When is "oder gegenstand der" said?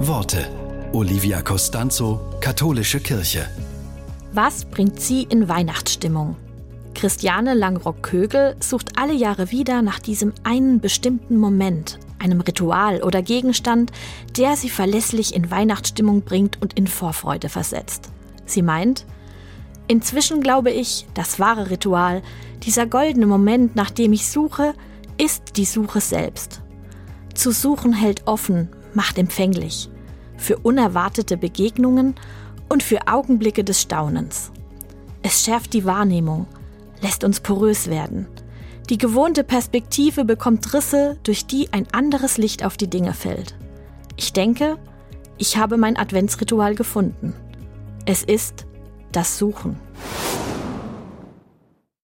13.02-14.56